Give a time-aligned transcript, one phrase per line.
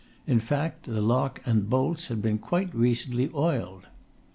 [0.25, 3.85] In fact, the lock and bolts had quite recently been oiled.